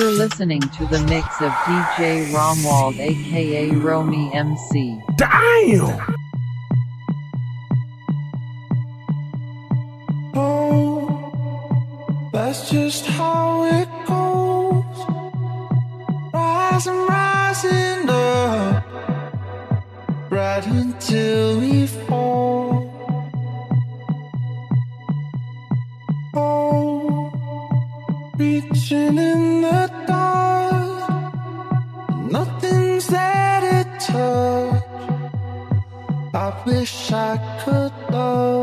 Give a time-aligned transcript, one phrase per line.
[0.00, 4.98] You're listening to the mix of DJ Romwald aka Romy MC.
[5.16, 6.00] Damn!
[10.34, 14.84] Oh, that's just how it goes.
[16.32, 18.82] Rising, rising up,
[20.30, 22.88] right until we fall.
[26.32, 27.30] Oh,
[28.38, 29.59] reaching in
[34.12, 34.82] touch.
[36.34, 38.59] I wish I could love.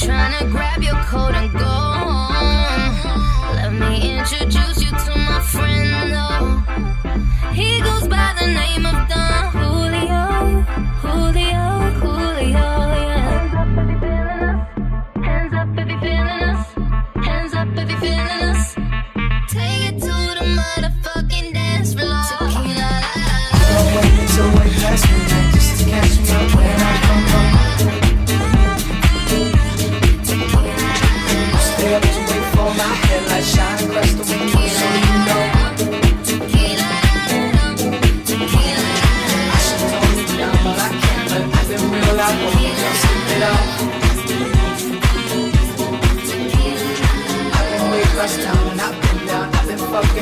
[0.00, 3.54] Tryna grab your coat and go home.
[3.54, 7.52] Let me introduce you to my friend, though.
[7.52, 9.29] He goes by the name of Don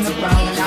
[0.04, 0.57] looking around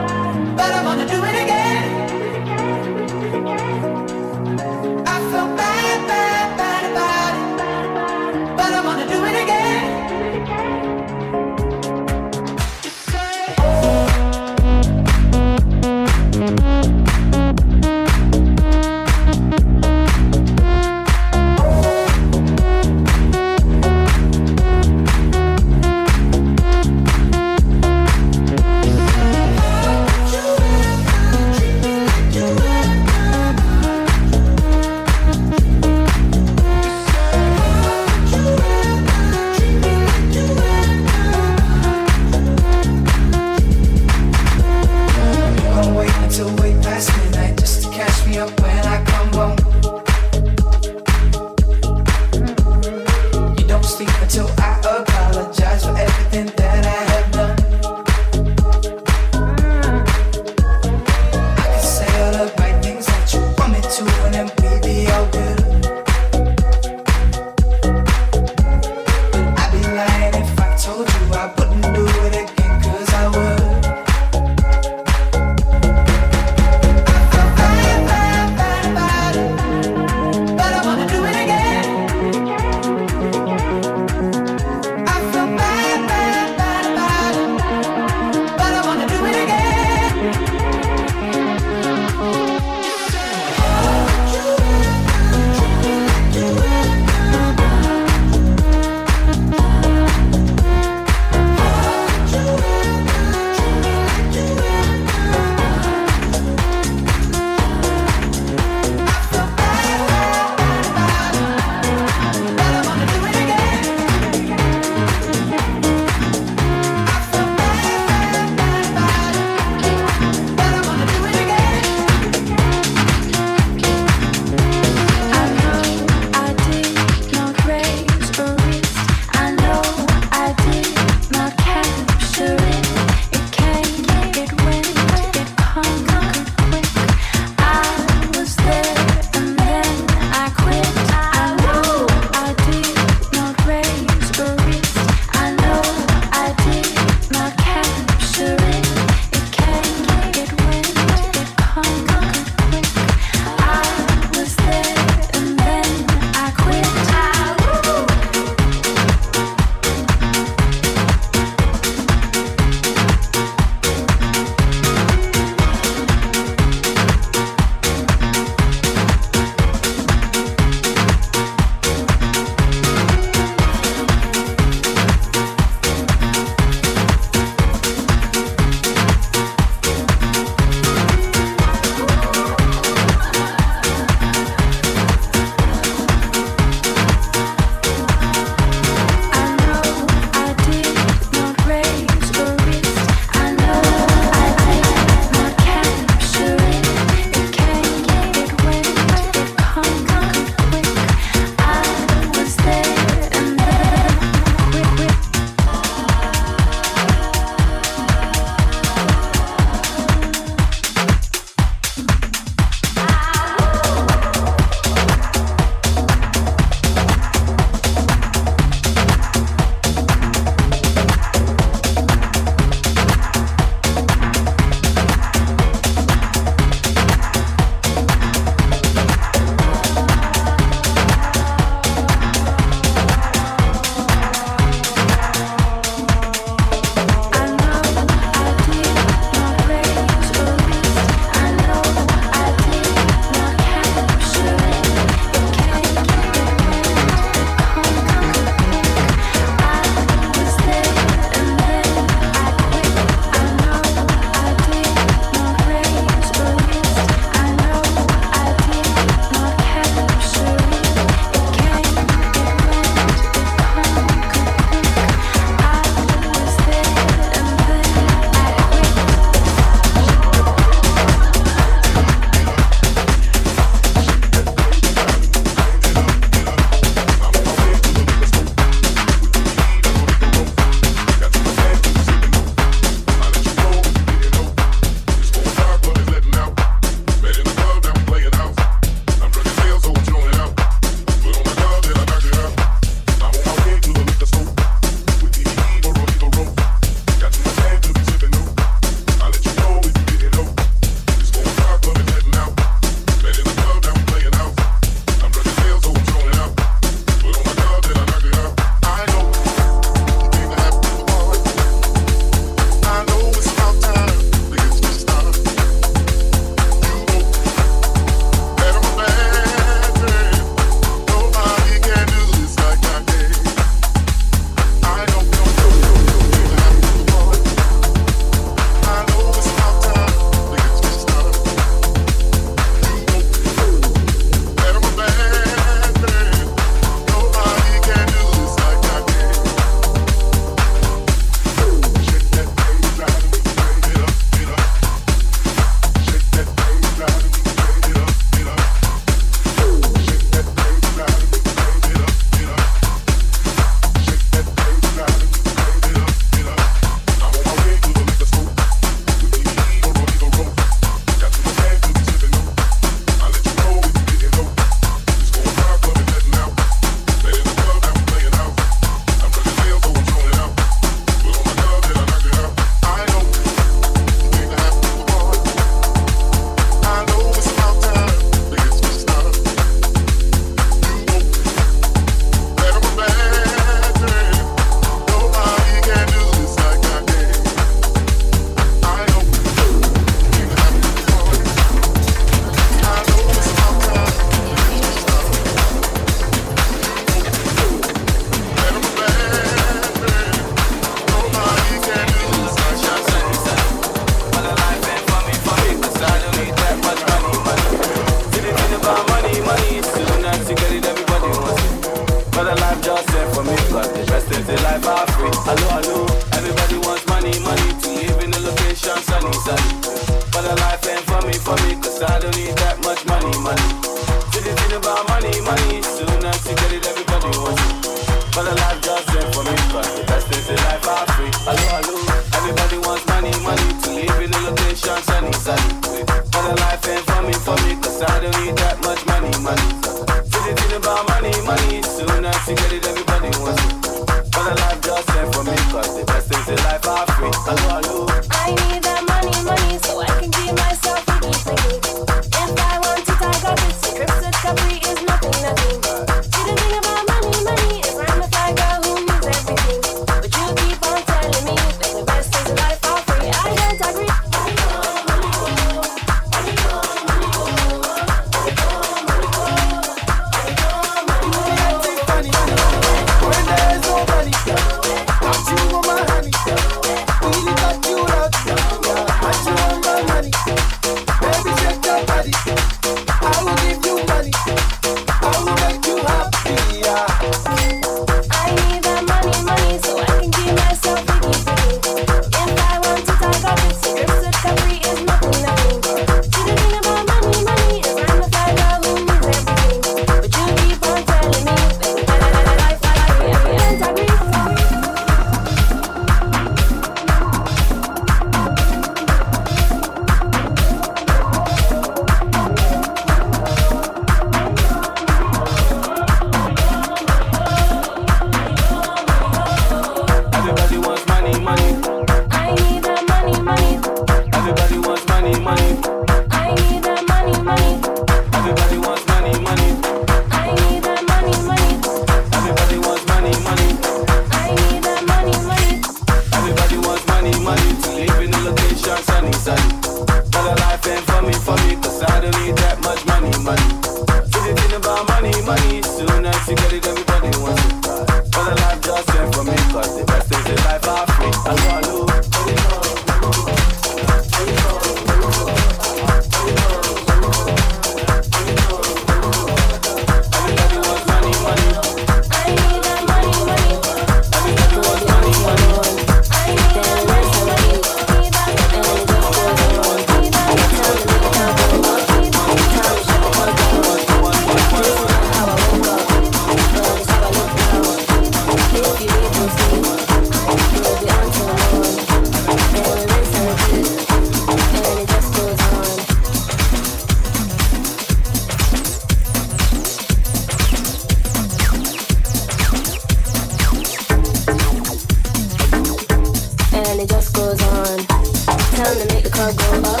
[599.52, 600.00] club go up.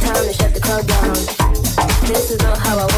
[0.00, 1.14] Time to shut the club down.
[2.08, 2.93] This is not how I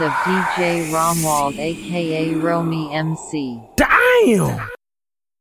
[0.00, 3.60] of DJ Romwald aka Romy MC.
[3.76, 4.77] Damn!